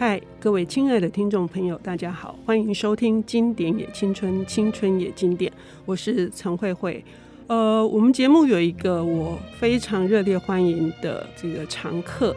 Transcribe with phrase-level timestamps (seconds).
[0.00, 5.50] 嗨，各位亲爱的听众朋友，大家好，欢迎收听《经典也青春，青春也经典》，
[5.84, 7.04] 我是陈慧慧。
[7.48, 12.32] 呃，我们节目有一个我非常热烈欢迎的这个常客。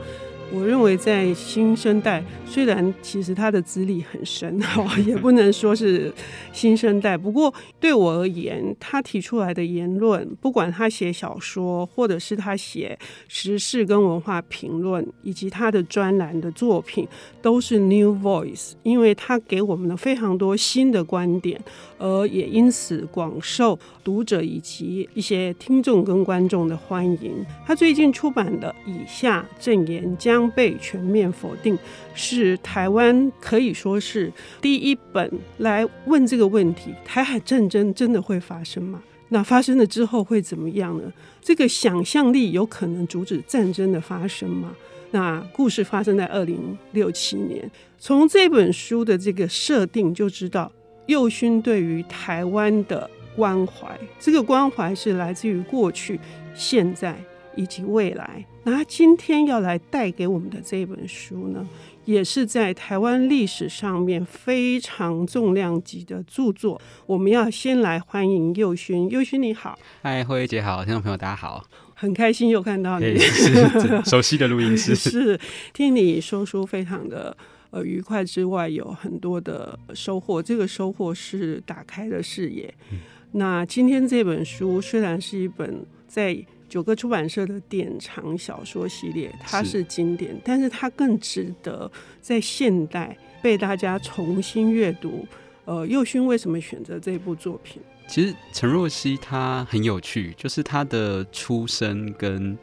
[0.54, 6.14] 我认为在新生代，虽然其实他的资历很深哈，也不能说是
[6.52, 7.18] 新生代。
[7.18, 12.98] 不过对我而言，他提出来的言论，不管他写小说，或者是他写
[13.30, 17.08] 时事跟文化评论，以及他的专栏的作品，
[17.42, 21.60] 都是 New Voice，因为他给我们了非常多新的观点，
[21.98, 27.46] 而也因此广受读者以及一些听众跟观众的欢迎。
[27.66, 31.78] 他最近出版的《以下证言将》被全面否定，
[32.16, 39.04] 是台湾可以说是第一本来问这个问题：台海战争真的会发生吗？
[39.30, 41.04] 那发生了之后会怎么样呢？
[41.42, 44.76] 这个想象力有可能阻止战争的发生吗？
[45.12, 50.72] 那故事发生在二零六七年，从这本书的这个设定就知道，
[51.06, 56.20] 右勋对于台湾的关怀，这个关怀是来自于过去、
[56.54, 57.16] 现在。
[57.56, 61.68] 以及未来，那他今天要来带给我们的这本书呢，
[62.06, 66.82] 也是在台湾历史上面非常重量级的著作。
[67.06, 71.64] 我们要先来欢迎右勋，右勋你好，嗨，慧慧姐好，听众朋友大家好，
[71.94, 75.40] 很开心又看到你，是熟悉的录音室， 是
[75.74, 77.36] 听你说书非常的
[77.72, 82.74] 呃愉快之外，有很多的收获，这个收获是打开了视野。
[82.92, 83.00] 嗯、
[83.34, 86.38] 那今天这本书虽然是一本在
[86.72, 91.92] 九个出版社的典藏小说系列，它是经典，是但是它更值得
[92.22, 95.28] 在现代被大家重新阅读。
[95.66, 97.82] 呃，右勋为什么选择这部作品？
[98.08, 102.58] 其实陈若曦她很有趣，就是她的出身跟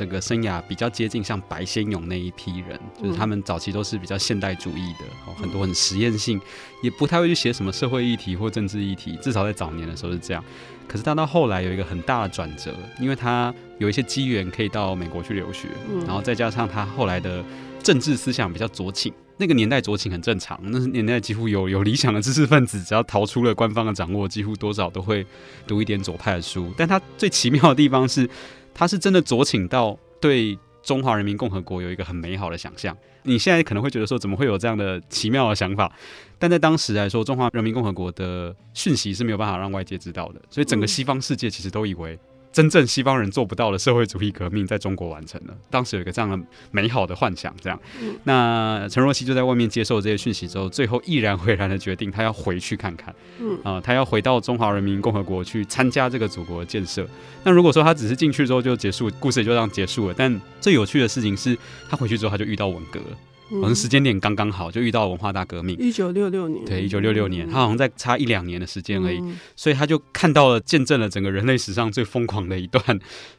[0.00, 6.40] 整个生涯比较接近，像白先勇那一批人，就是他们早期都是比较现代主义的，哦、很多很实验性，
[6.82, 10.42] 也不太会去写什么社会议题或政治议题，至少在早年的时候是这样。
[10.88, 17.44] 可是他到后来有一个很大的转折，因为他有一些机缘可以到美国去留学，嗯、然后再加上他后来的
[17.82, 25.26] 政治思想比较左倾，那个年代酌情很正常，那年代几乎有有理想的知识分子，只要逃出了官方的掌握，几乎多少都会
[25.66, 26.72] 读一点左派的书。
[26.74, 28.28] 但他最奇妙的地方是，
[28.74, 32.96] 他是真的酌情到对中华人民共和国有一个很美好的想象。
[33.22, 35.92] 你现在可能会觉得说，怎么会有这样的奇妙的想法？
[36.38, 42.18] 但在当时来说，中华人民共和国的讯息是没有办法让外界知道的，所以整个西方世界其实都以为
[42.52, 45.54] 真正西方人做不到的社会主义革命在中国完成了。
[45.70, 46.38] 当时有一个这样的
[46.72, 47.80] 美好的幻想，这样。
[48.24, 53.14] 那陈若曦就在外面接受这些讯息之后，最后毅然决然的决定，他要回去看看。
[53.38, 57.06] 嗯啊，他要回到中华人民共和国去参加这个祖国的建设。
[57.44, 60.14] 那如果说他只是进去之后就结束，故事也就这样结束了。
[60.16, 61.56] 但最有趣的事情是
[61.88, 63.16] 他回去之后他就遇到文革了。
[63.60, 65.76] 好像时间点刚刚好，就遇到文化大革命。
[65.78, 69.20] 一九六六年，对，一九六六年，他好像在差一两年的时间而已，
[69.56, 72.82] 所以他就看到了、见证了整个人类史上最疯狂的一段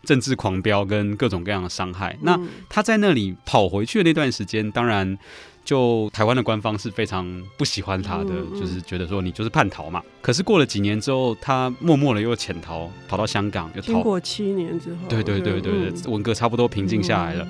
[0.03, 2.17] 政治狂飙跟各种各样的伤害。
[2.21, 5.17] 那他在那里跑回去的那段时间，当然
[5.63, 8.29] 就台湾的官方是非常不喜欢他的，
[8.59, 10.01] 就是觉得说你就是叛逃嘛。
[10.21, 14.01] 可是过了几年之后，他默默的又潜逃，跑到香港，又逃。
[14.01, 17.47] 过七年之后，对对对对对，文革差不多平静下来了。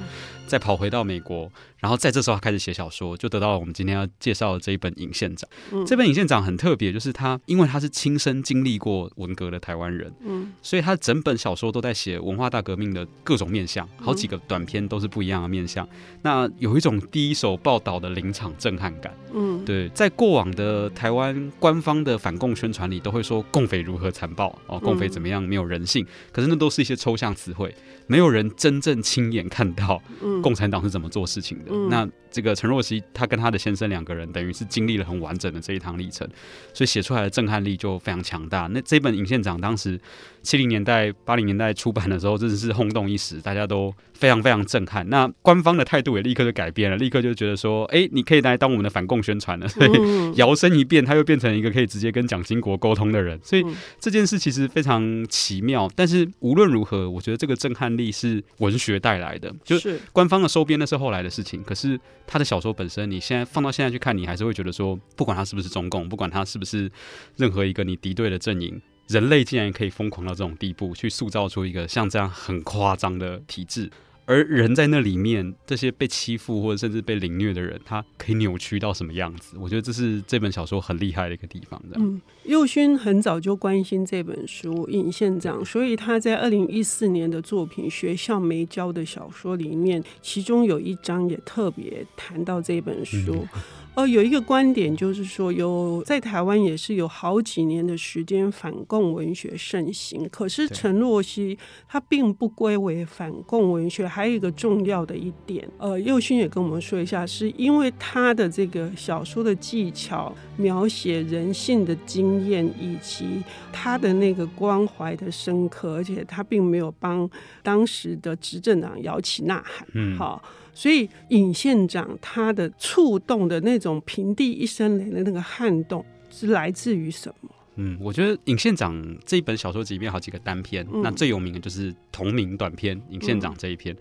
[0.48, 1.50] 再跑回到美国，
[1.82, 5.50] 然后在这时候他开始写小说，就得到了我们今天要介绍的这一本《尹县长》。
[5.74, 15.84] 嗯、这本《尹县长》很特别，就是他因为他是亲身经历过文革的台湾人，嗯，所以他整本小说都在写文化大革命的各种面相，好几个短篇都是不一样的面相。
[15.88, 15.90] 嗯、
[16.22, 27.76] 那有一种第一手报道的临场震撼感，嗯，对，在过往的台湾官方的反共宣传里，都会说共匪如何残暴哦，共匪怎么样没有人性，嗯、可是那都是一些抽象词汇，
[28.06, 30.40] 没有人真正亲眼看到，嗯。
[30.42, 31.71] 共产党是怎么做事情的？
[31.90, 36.28] 那这个陈若曦，她跟她的先生两个人，等于是经历了很完整的这一趟历程，
[36.74, 38.68] 所以写出来的震撼力就非常强大。
[38.72, 40.00] 那这本《尹县长》当时
[40.42, 45.08] 七零年代、八零年代出版的时候，真的是轰动一时，大家都非常非常震撼。
[45.10, 53.40] 那官方的态度也立刻就改变了，立刻就觉得说：“哎，你可以来当我们的反共宣传了。”所以摇身一变，他又变成一个可以直接跟蒋经国沟通的人。
[53.44, 53.64] 所以
[54.00, 55.90] 这件事其实非常奇妙。
[55.96, 61.62] 但是无论如何，我觉得这个震撼力是文学带来的，就是官方的收编那是后来的事情。
[61.64, 66.90] 可是他的小说本身，你现在放到现在去看，你还是会觉得说，不管他是不是中共，不管他是不是
[67.38, 68.82] 任何一个你敌对的阵营，
[69.12, 73.90] 人类竟然可以疯狂到这种地步，去塑造出一个像这样很夸张的体制。
[74.26, 79.58] 而人在那里面，这些被欺负或者甚至被凌虐的人，他可以扭曲到什么样子？
[79.60, 81.82] 我觉得这是这本小说很厉害的一个地方。
[81.96, 93.46] 嗯，佑勋很早就关心这本书《尹县长》，所以他在二零一四年的作品《学校没教的小说》里面，其中有一章也特别谈到这本书。
[93.54, 93.62] 嗯
[93.94, 101.58] 呃，有一个观点就是说，有在台湾也是有好几年的时间反共文学盛行，可是陈若曦
[101.90, 104.08] 她并不归为反共文学。
[104.08, 113.44] 还有一个重要的一点，呃，佑勋也跟我们说一下，是因为他的这个小说的技巧、描写人性的经验，以及
[113.74, 117.30] 他的那个关怀的深刻，而且他并没有帮
[117.62, 120.42] 当时的执政党摇旗呐喊，嗯，好。
[120.74, 127.50] 所以尹县长他的触动的那种平地一声雷的那个撼动是来自于什么？
[127.76, 133.96] 嗯，我觉得尹县长这一本小说集里面好几个单篇，嗯、那最有名的就是同名短篇《尹县长》这一篇。
[133.96, 134.00] 嗯、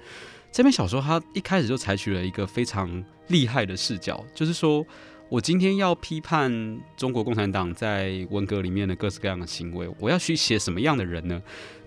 [0.50, 4.84] 这篇小说他一开始就采取了一个非常厉害的视角，就是说
[5.28, 11.40] 我今天要批判中国共产党在文革里面的各式各样的行为，我要去写什么样的人呢？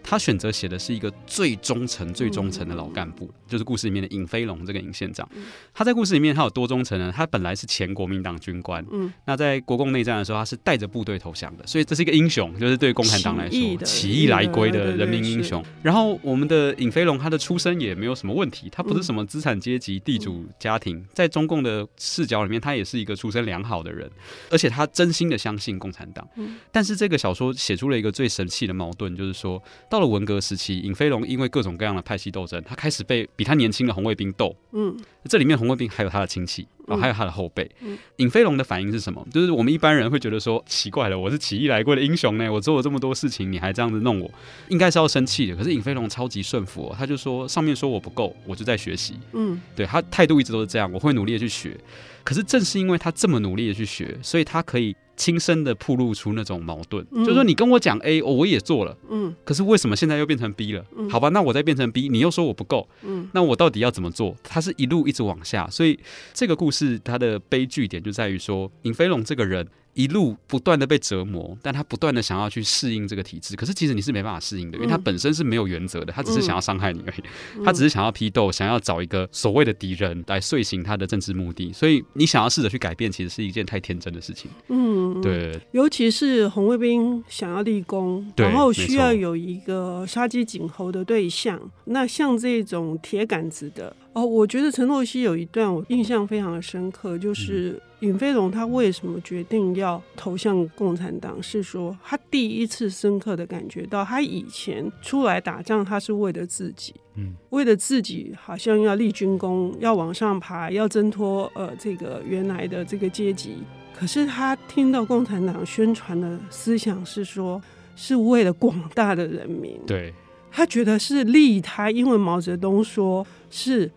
[0.03, 5.27] 他选择写的是一个最忠诚、最忠诚的老干部，就是故事里面的尹飞龙这个尹县长。
[5.73, 7.11] 他在故事里面他有多忠诚呢？
[7.15, 15.63] 他本来是前国民党军官，嗯，那在国共内战的时候，他是带着部队投降的，所以这是一个英雄，就是对共产党来说起义来归的人民英雄。
[15.81, 24.11] 然后我们的尹飞龙，他的出身也没有什么问题，他不是什么资产阶级地主家庭，在中共的视角里面，他也是一个出身良好的人，
[24.51, 26.27] 而且他真心的相信共产党。
[26.71, 29.61] 但是这个小说写出了一个最神奇的矛盾，就是说。
[29.93, 34.55] 到了文革时期，尹飞龙因为各种各样的派系斗争，他开始被比他年轻的红卫兵斗。
[34.71, 37.69] 嗯，这里面红卫兵还有他的亲戚，哦，还有他的后辈。
[38.15, 39.23] 尹飞龙的反应是什么？
[39.31, 44.31] 就是我们一般人会觉得说，奇怪了，我是起义来过的英雄呢，我做了这么多事情，你还这样子弄我，
[44.67, 45.55] 应该是要生气的。
[45.55, 49.13] 可是尹飞龙超级顺服，哦，他就说上面说我不够，我就在学习。
[49.33, 51.79] 嗯，对，他态度一直都是这样，我会努力的去学。
[52.23, 54.95] 可是正是因为他这么努力的去学，所以他可以。
[55.15, 60.85] 亲身的铺露出那种矛盾，嗯、就是说你跟我讲 A，哦，我也做了，嗯，可是为什么现在又变成 B 了？
[60.95, 64.35] 嗯、好吧，那我再变成 B，你又说我不够，嗯，那我到底要怎么做？
[64.43, 65.99] 他是一路一直往下，所以
[66.33, 69.67] 这个故事它的悲剧点就在于说，尹飞龙这个人。
[69.93, 84.49] 一路不断的被折磨，但他不断的想要去适应这个体制，可是其实你是没办法适应的，因为他本身是没有原则的，他只是想要伤害你而已，他只是想要批斗，想要找一个所谓的敌人来遂行他的政治目的，所以你想要试着去改变，其实是一件太天真的事情。
[84.69, 93.95] 嗯，对，尤其是红卫兵想要立功，然后需要有一个杀鸡儆猴的对象，那像这种铁杆子的。
[94.13, 113.55] 哦，我觉得陈若曦有一段我印象非常的深刻，就是尹飞龙他为什么决定要投向共产党，是说他第一次深刻的感觉到，他以前出来打仗，他是为了自己，嗯，为了自己，好像要立军功，要往上爬，要挣脱呃这个原来的这个阶级。
[113.97, 117.61] 可是他听到共产党宣传的思想是说，
[117.95, 120.13] 是为了广大的人民，对，
[120.51, 123.89] 他觉得是利他，因为毛泽东说是。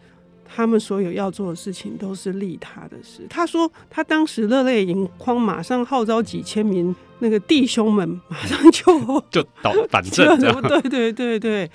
[0.48, 3.26] 他们所有要做的事情都是利他的事。
[3.28, 8.98] 他说，他当时热泪盈眶，马上号召几千名那个弟兄们，马上就
[9.31, 11.70] 就倒反正，对对对对。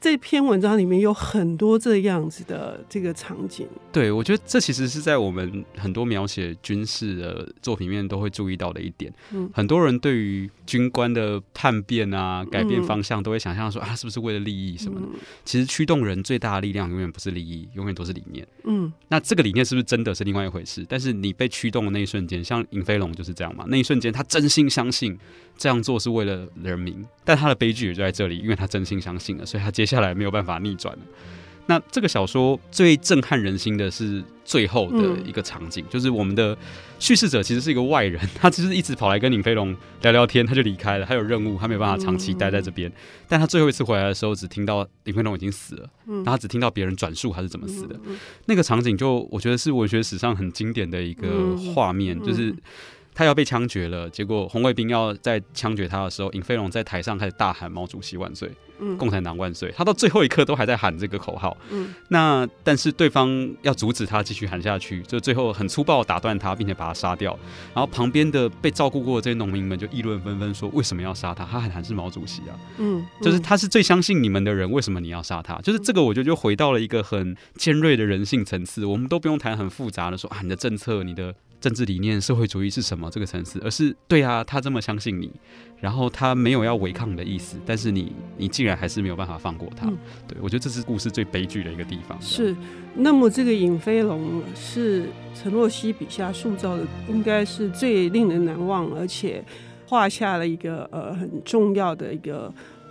[0.00, 9.10] 这篇文章里面有很多这样子的这个场景，对，我觉得这其实是在我们很多描写军事的作品里面都会注意到的一点。
[9.32, 15.06] 嗯，很多人对于军官的叛变啊、改变方向，都会想象说啊，是不是为了利益什么的？
[15.06, 18.46] 嗯，其实驱动人最大的力量永远不是利益，永远都是理念。
[18.64, 20.84] 嗯，那这个理念是不是真的是另外一回事？
[20.86, 23.64] 但是你被驱动的那一瞬间，像尹飞龙就是这样嘛？
[23.68, 25.18] 那一瞬间，他真心相信。
[25.56, 31.02] 这样做是为了人民，但他的悲剧也就在这里，因为他真心相信了，所以他接下来没有办法逆转了。
[31.66, 36.56] 那这个小说最震撼人心的是最后的一个场景，嗯、就是我们的
[36.98, 42.90] 叙事者其实是一个外人，他其实一直跑来跟尹飞龙聊聊天，他就离开了，他有任务，他没有办法长期待在这边。
[42.90, 42.92] 嗯、
[43.28, 47.98] 但他最后一次回来的时候，只听到尹飞龙已经死了，嗯、然后他只听到别人转述他是怎么死的。
[48.04, 48.16] 嗯、
[48.46, 52.54] 那个场景就我觉得是文学史上很经典的一个画面，嗯、就是。
[53.16, 59.72] 他要被枪决了，结果红卫兵要在枪决他的时候，尹飞龙在台上开始大喊“毛主席万岁”，嗯，共产党万岁。
[59.76, 67.38] 他到最后一刻都还在喊这个口号，嗯，那但是对方要阻止他继续喊下去，就最后很粗暴打断他，并且把他杀掉。
[67.74, 71.44] 然后旁边的被照顾过的这些农民们就议论纷纷说：“为什么要杀他？
[71.44, 75.56] 他喊喊是毛主席啊，嗯，嗯，就是他是最相信你们的人，为什么你要杀他？
[75.60, 78.84] 就是这个，我觉得就回到了一个很尖锐的人性层次。
[78.84, 83.08] 我们都不用谈很复杂的说啊，你的政策，你的。”政治理念、社会主义是什么？
[83.10, 85.32] 这个层次，而是对啊，他这么相信你，
[85.80, 89.86] 然后他没有要违抗你的意思，但是你，你既竟然还是没有办法放过他。
[89.86, 92.18] 嗯、对，我觉得这是故事最悲剧的一个地方。
[92.18, 92.56] 是，
[92.94, 95.04] 那么这个尹飞龙是
[95.34, 99.44] 陈若曦笔下塑造的，应该是最令人难忘，而且
[99.86, 102.50] 画下了一个呃很重要的一个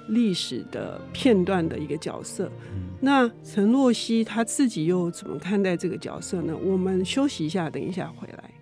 [0.09, 2.51] 历史的片段的一个角色。
[2.75, 6.55] 嗯、那陈若曦她自己又怎么看待这个角色呢？
[6.55, 8.52] 我们休息一下，等一下回来。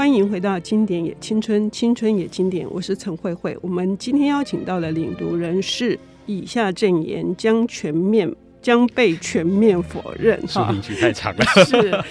[0.00, 3.54] 欢迎回到《经典也青春，青春也经典》，我是陈慧慧。
[3.60, 10.40] 我们今天邀请到的领读人是以下证言将全面将被全面否认。
[10.46, 11.44] 哈名句太长了。
[11.66, 12.02] 是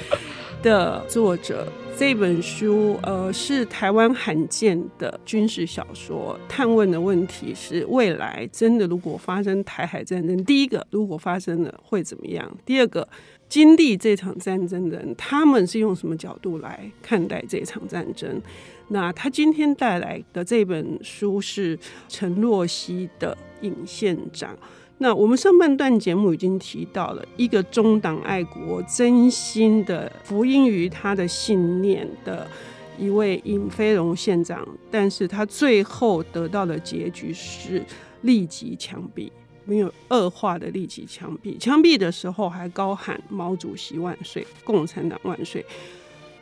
[0.62, 1.68] 的，作者
[1.98, 12.56] 这本书呃是台湾罕见的军事小说，探问的问题是：未来真的如果发生台海战争，第一个如果发生了会怎么样？
[12.64, 13.10] 第二个。
[13.50, 18.40] 经历这场战争的人，他们是用什么角度来看待这场战争？
[18.90, 21.78] 那他今天带来的这本书是
[22.08, 24.54] 陈若曦的《尹县长》。
[25.00, 32.46] 那我们上半段节目已经提到了一个中党爱国、真心的服膺于他的信念的
[32.98, 37.82] 一位尹飞龙县长，但是他最后得到的结局是
[38.24, 39.32] 立即枪毙。
[39.70, 45.64] 没有恶化的立即枪毙，枪毙的时候还高喊“毛主席万岁，共产党万岁”。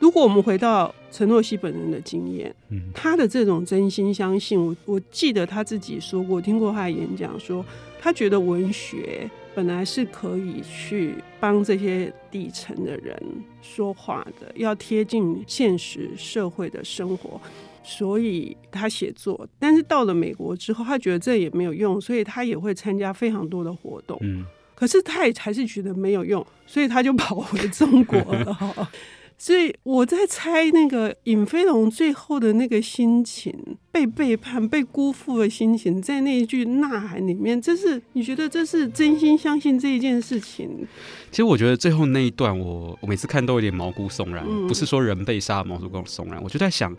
[0.00, 2.54] 如果我们回到陈若曦本人的经验，
[2.94, 7.62] 他的这种真心相信，我我记得他自己说过，听过他的演讲说，
[8.00, 13.20] 他觉得文学本来是可以去帮这些底层的人
[13.60, 17.38] 说话的，要贴近现实社会的生活。
[17.82, 24.18] 所以他写作，但是到了美国之后，他觉得这也没有用，所以他也会参加非常多的活动。
[24.20, 24.44] 嗯，
[24.74, 28.90] 可是他也还是觉得没有用，所以他就跑回中国了。
[29.40, 33.54] 所以我在猜，那个尹飞龙最后的那个心情，
[33.92, 40.68] 被背叛、被辜负的心情，在那一句呐喊里面，这是你觉得这是真心相信这一件事情？
[41.30, 44.44] 其实我觉得最后那一段我，我我每次看都有点毛骨悚然。
[44.44, 46.92] 嗯、不是说人被杀毛骨悚然，我就在想。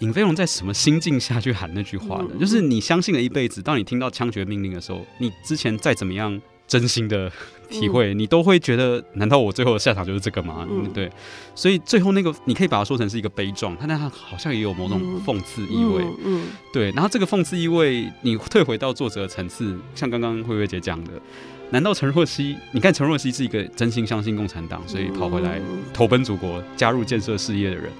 [0.00, 2.28] 尹飞龙在什么心境下去喊那句话呢？
[2.32, 7.30] 嗯、就是你相信了一辈子，当你听到枪决命令的时候，你之前再怎么样真心的
[7.68, 10.66] 体会，嗯、你都会觉得，难道我最后的下场就是这个吗？
[10.70, 11.10] 嗯、对，
[11.54, 16.02] 所以最后那个你可以把它说成是一个悲壮，但它好像也有某种讽刺意味。
[16.24, 16.42] 嗯，嗯
[16.72, 16.90] 对。
[16.92, 21.12] 然后这个讽刺意味，你退回到作者的层次，像刚刚慧慧姐讲的，
[21.70, 22.56] 难道陈若曦？
[22.72, 25.60] 你看陈若曦是一个真心相信共产党，所以跑回来
[25.92, 27.92] 投奔祖国，加入建设事业的人。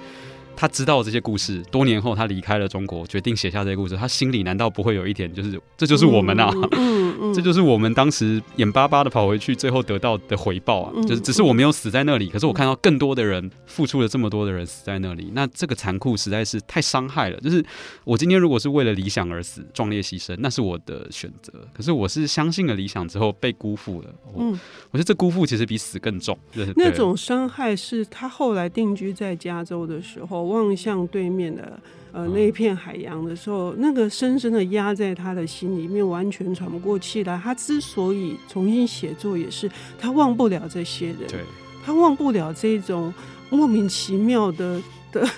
[0.55, 3.95] 他知道这些故事，多年后他离开了中国，决定写下这些故事。
[3.95, 17.39] 他心里难道不会有一点，就是这就是我们啊，嗯嗯、 这就是我们当时眼巴巴的跑回去，最后得到的回报啊，就是只是我没有死在那里，可是我看到更多的人付出了这么多的人死在那里，那这个残酷实在是太伤害了。
[17.39, 17.65] 就是
[18.03, 21.51] 我今天如果是为了理想而死，壮烈牺牲，那是我的选择。
[21.73, 24.13] 可是我是相信了理想之后被辜负了。
[24.33, 24.59] 我，嗯、
[24.91, 26.37] 我觉得这辜负其实比死更重。
[26.51, 30.50] 就是、那种伤害是他后来定居在加州的时候。
[30.51, 31.79] 望向对面的
[32.11, 37.39] 呃那一片海洋的时候，那个深深的压在他的心里面，完全喘不过气来。
[37.41, 41.39] 他之所以重新写作，也是他忘不了这些人，对
[41.83, 43.13] 他忘不了这种
[43.49, 44.81] 莫名其妙的
[45.11, 45.27] 的。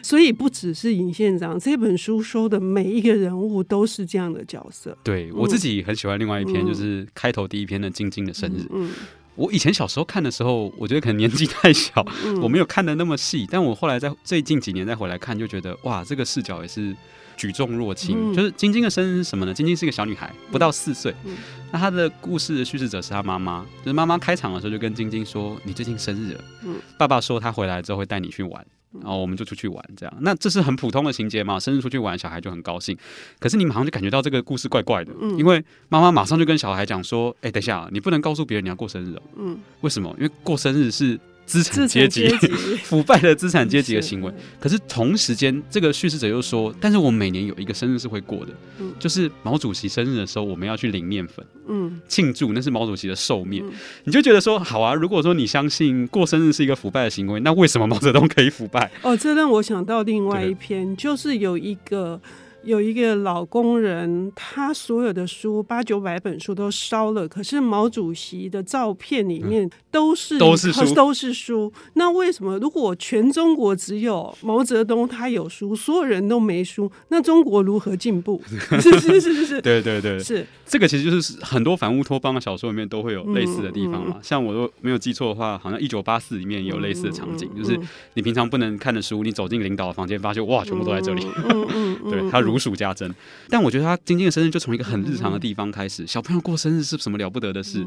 [0.00, 4.96] 所以不只是尹县长，这本书说的每一个人物都是这样的角色。
[5.02, 8.62] 对我自己很喜欢另外一篇，就是开头第一篇的晶晶的生日。
[8.70, 8.88] 嗯。
[8.88, 8.90] 嗯
[9.38, 13.46] 我以前小时候看的时候，我觉得可能年纪太小，嗯、我没有看的那么细。
[13.48, 16.94] 但我后来在最近几年再回来看，就觉得哇，这个视角也是
[17.36, 18.32] 举重若轻。
[18.32, 19.54] 嗯、就是晶晶的生日是什么呢？
[19.54, 21.14] 晶晶是一个小女孩，不到四岁。
[21.24, 21.36] 嗯、
[21.70, 26.44] 那她的故事的叙事者是她妈妈，就是妈妈开场的时候就跟晶晶说：“你最近生日了。
[26.64, 28.66] 嗯”爸爸说他回来之后会带你去玩。
[28.92, 31.58] 然后我们就出去玩，这样，那这是很普通的情节嘛？
[31.60, 32.96] 生日出去玩，小孩就很高兴。
[33.38, 40.14] 可是你马上就感觉到这个故事怪怪的，嗯，因为妈妈马上就跟小孩讲说：“哎，等一下，你不能告诉别人你要过生日哦。”嗯，为什么？
[40.18, 41.18] 因为过生日是。
[41.48, 42.28] 资产阶级
[42.84, 53.64] 腐败的资产阶级的行为，可是同时间，这个叙事者又说：“但是我每年有一个生日是会过的，嗯，就是毛主席生日的时候，我们要去领面粉，嗯，庆祝那是毛主席的寿面。
[53.64, 53.72] 嗯，
[54.04, 58.90] 你就觉得说，好啊，如果说你相信过生日是一个腐败的行为，那为什么毛泽东可以腐败？
[59.00, 62.20] 哦，这让我想到另外一篇，就是有一个
[62.64, 71.72] 有一个老工人，他所有的书八九百本书都烧了，可是毛主席的照片里面都是、嗯、都是书 都是书。
[71.94, 78.42] 那为什么如果全中国只有毛泽东他有书，所有人都没书，那中国如何进步？
[78.48, 84.16] 是是是是是，对对对，是这个其实就是很多反乌托邦的小说里面都会有类似的地方嘛。
[84.16, 87.78] 嗯嗯、像我都没有记错的话，好像《一九八四》里面也有类似的场景，就是
[88.14, 91.24] 你平常不能看的书，你走进领导的房间，发现哇，全部都在这里。
[91.44, 93.14] 嗯嗯嗯、 对他如数家珍。
[93.48, 96.06] 但我觉得他晶晶的生日就从一个很日常的地方开始。
[96.06, 97.86] 小朋友过生日是什么了不得的事？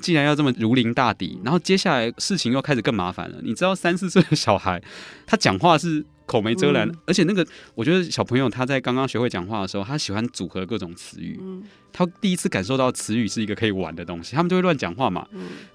[0.00, 3.38] 既然要这么如临大敌，然后接下来事情又开始更麻烦了。
[3.42, 4.82] 你知道三四岁的小孩，
[5.26, 11.40] 他讲话是口没遮拦，而且那个我觉得小朋友他在刚刚学会讲话的时候，他喜欢组合各种词语。
[11.92, 15.24] 他第一次感受到词语是一个可以玩的东西，他们就会乱讲话嘛。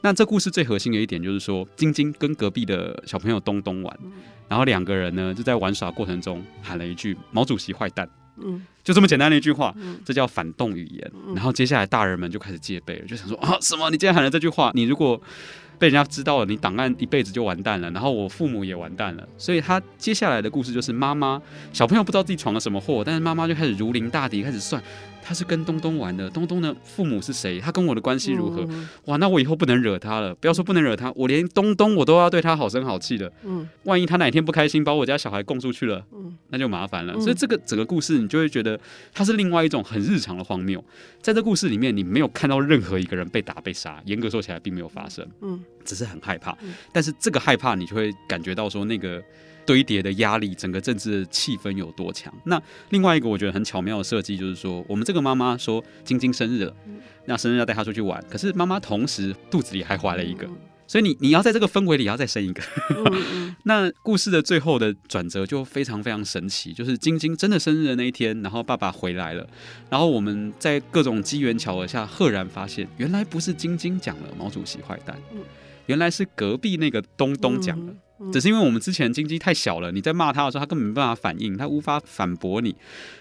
[0.01, 3.99] 那这故事最核心的一点就是说，晶晶跟隔壁的小朋友东东玩，
[4.49, 8.09] 然后两个人呢就在玩耍过程中喊了一句“毛主席坏蛋”。
[8.43, 9.73] 嗯，就这么简单的一句话，
[10.05, 11.11] 这叫反动语言。
[11.35, 13.89] 然后接下来大人们就开始戒备了，就想说啊，什么？
[13.89, 14.71] 你竟然喊了这句话？
[14.73, 15.21] 你如果
[15.77, 17.89] 被人家知道了，你档案一辈子就完蛋了。
[17.91, 19.27] 然后我父母也完蛋了。
[19.37, 21.41] 所以他接下来的故事就是妈妈，
[21.71, 24.81] 小朋友不知道自己闯了什么祸，但是妈妈就开始如临大敌，开始算。
[25.21, 27.59] 他是跟东东玩的，东东的父母是谁？
[27.59, 28.65] 他跟我的关系如何？
[28.69, 30.33] 嗯、哇，那我以后不能惹他了。
[30.35, 33.31] 不要说不能惹他，我连东东我都要对他好声好气的。
[33.43, 37.13] 嗯，万一他哪天不开心，把我家小孩供出去了，嗯，那就麻烦了。
[37.15, 38.79] 嗯、所以这个整个故事，你就会觉得
[39.13, 40.83] 它是另外一种很日常的荒谬。
[41.21, 45.27] 在这故事里面，你没有看到任何一个人被打被杀，严格说起来并没有发生。
[45.41, 46.57] 嗯，只是很害怕。
[46.61, 49.21] 嗯、但是这个害怕，你就会感觉到说那个。
[49.69, 52.33] 堆叠的压力，整个政治的气氛有多强？
[52.45, 52.59] 那
[52.89, 56.75] 另外一个我觉得很巧妙的设计，就是说，我们这个妈妈说晶晶生日了，
[57.25, 60.49] 那生日要带她出去玩，可是妈妈同时肚子里还怀了一个，
[60.87, 62.63] 所以你你要在这个氛围里要再生一个。
[63.65, 69.47] 那故事的最后的转折就非常非常神奇，就是晶晶真的生日的那一天，然后爸爸回来了，
[69.87, 75.15] 然后我们在各种机缘巧合下，赫然发现，原来不是晶晶讲了毛主席坏蛋，
[75.85, 77.93] 原来是隔壁那个东东讲了。
[78.31, 82.75] 只是因为我们之前经济太小了，你在骂他的时候，他根本没办法反应，他无法反驳你。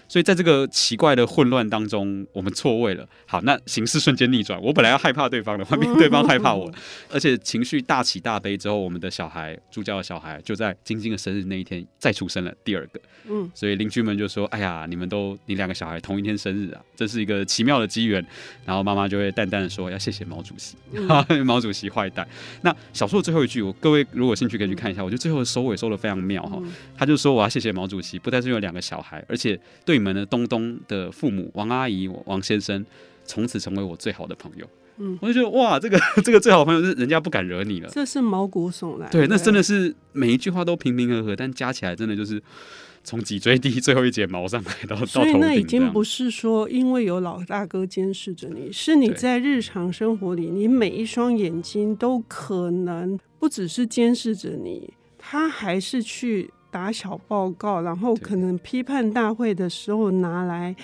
[0.07, 3.07] 所以在这个奇怪的混乱当中，我们错位了。
[3.27, 6.71] 好，那形势瞬间逆转，我本来要害怕对方的，换变对方害怕我，
[7.11, 12.99] 而且情绪大起大悲之后，我们的小孩，助教的小孩，就在晶晶的生日那一天再出生了第二个。
[13.29, 18.25] 嗯，所以邻居们就说：“哎呀，你们都你两个小孩同一天生日啊，这是一个奇妙的机缘。”
[18.65, 21.05] 然后妈妈就会淡淡的说：“要谢谢毛主席，嗯、
[21.45, 22.27] 毛主席坏蛋。”
[22.63, 26.59] 那小说的最后一句，我各位如果有兴趣可以去看一下，我觉得最后的收尾收的非常妙哈。
[26.97, 32.85] 他就说：“我要谢谢毛主席，不但是有两个小孩，而且对。”你们的东东的父母王阿姨、王先生，
[33.25, 34.65] 从此成为我最好的朋友。
[34.97, 39.09] 嗯，我就觉得哇，这个 这个最好的朋友是人家不敢惹你了，这是毛骨悚然。
[39.11, 42.41] 对，那真的是每一句话都平平和和，但加起来真的就是
[43.03, 45.07] 从脊椎第最后一节毛上来到到头顶。
[45.07, 56.51] 所以那已经不是说因为有老大哥监视着你，是你在日常生活里，你每一双眼睛都可能不只是监视着你，他还是去。
[56.71, 60.75] 打小报告，然后可能批判大会的时候拿来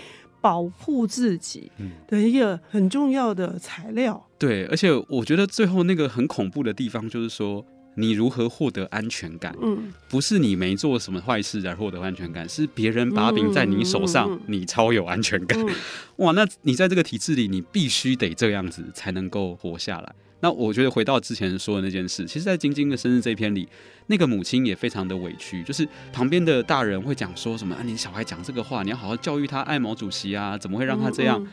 [0.42, 1.72] 保护自己
[2.08, 4.26] 的一个很重要的材料。
[4.40, 7.64] 对，而且我觉得最后那个很恐怖的地方就是说，
[7.96, 9.56] 你如何获得安全感？
[9.62, 15.60] 嗯，不是你没做什么坏事而获得安全感，是别人把柄在你手上，你超有安全感。
[16.18, 20.16] 哇，那你在这个体制里，你必须得这样子才能够活下来。
[20.42, 23.68] 那我觉得回到之前说的那件事，其实，在晶晶的生日这一篇里，
[24.08, 31.44] 那个母亲也非常的委屈，就是旁边的大人会讲说什么啊，你小孩讲这个话，你要好好教育他爱毛主席啊，怎么会让他这样？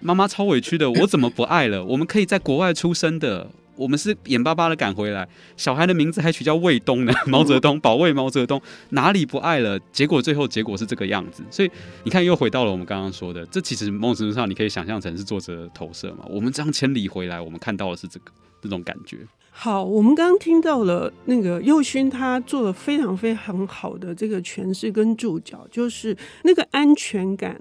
[0.00, 1.84] 妈妈超委屈的，我怎么不爱了？
[1.84, 8.60] 我们可以在国外出生的，我们是眼巴巴的赶回来，小孩的名字还取叫卫东呢， 毛泽东，保卫毛泽东，
[8.90, 9.78] 哪里不爱了？
[9.92, 11.70] 结果最后结果是这个样子，所以
[12.02, 18.32] 你看又回到了我们刚刚说的，这其实某种程度上你可以想象成是作者的投射嘛，我们这样千里回来，我们看到的是这个。
[18.60, 19.18] 这种感觉。
[19.52, 27.60] 好，我们刚刚听到了那个右勋，他做了非常非常好的这个诠释跟注脚，就是那个安全感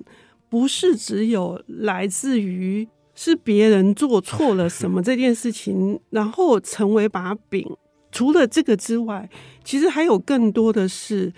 [0.49, 7.67] 不是只有来自于是别人做错了什么这件事情，然后成为把柄。
[8.11, 9.29] 除了这个之外，
[9.65, 11.33] 其实还有更多的是，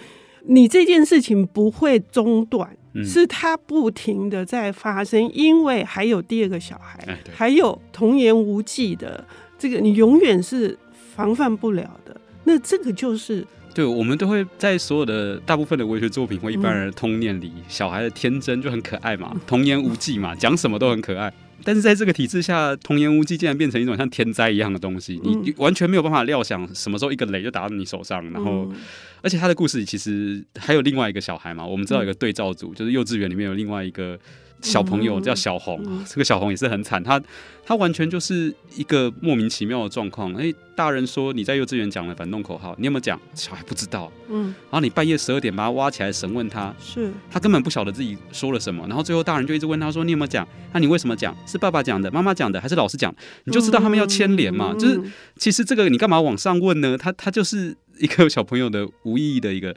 [0.46, 2.76] 你这件事情不会中断。
[3.06, 9.24] 是它不停的在发生，因为还有第二个小孩，还有童言无忌的
[9.60, 10.76] 这个，你永远是
[11.16, 12.20] 防范不了的。
[12.46, 21.32] 那这个就是，对，我们都会在所有的大部分的文学作品或一般人的童年里，小孩的天真就很可爱嘛，童言无忌嘛，讲什么都很可爱。
[21.64, 28.24] 但是在这个体制下，童言无忌竟然变成一种像天灾一样的东西，嗯、你完全没有办法料想什么时候一个雷就打到你手上。
[28.32, 28.76] 然后，嗯、
[29.22, 34.20] 而且他的故事里其实还有另外一个小孩嘛，我们知道有一个对照组，嗯、就是幼稚园里面有另外一个。
[34.62, 37.22] 小朋友叫小红，嗯、这个小红也是很惨，他
[37.66, 40.34] 他完全就是一个莫名其妙的状况。
[40.34, 43.20] 哎，大人说你在幼稚园讲了反动口号，你有没有讲？
[43.34, 44.12] 小孩不知道。
[44.28, 48.86] 嗯，然后你半夜十二点把他挖起来审问他，是他根本不晓得自己说了什么。
[48.88, 50.48] 然后最后大人就一直问他说：“你有没有讲？
[50.74, 51.36] 那你为什么讲？
[51.46, 53.14] 是爸爸讲的、妈妈讲的，还是老师讲？
[53.46, 54.72] 你就知道他们要牵连嘛。
[54.74, 55.02] 嗯、就是
[55.38, 56.98] 其实这个你干嘛往上问呢？
[56.98, 59.74] 他他就是一个小朋友的无意义的一个，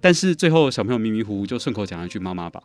[0.00, 2.62] 但是最后小朋友迷迷糊糊就顺口讲了一句妈妈吧。”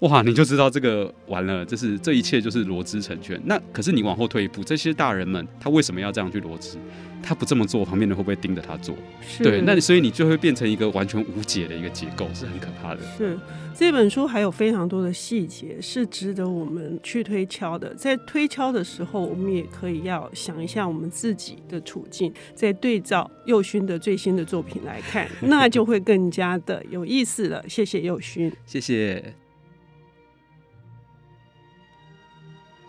[0.00, 3.40] 哇，你就知道这个完了，这是这一切就是罗织成圈。
[3.44, 6.76] 那可是你往后退一步，这些大人们他为什么要这样去罗织？
[7.24, 8.96] 他不这么做，旁边人会不会盯着他做？
[9.20, 13.00] 是对，那你所以你就会变成一个完全无解的一个结构，是很可怕的。
[13.16, 13.38] 是
[13.72, 17.94] 这本书还有非常多的细节是值得我们去推敲的。
[17.94, 27.64] 在推敲的时候，我们也可以要想一下我们自己的处境，在对照右勋的最新的作品来看， 那就会更加的有意思了。
[27.68, 29.41] 谢谢右勋，谢谢。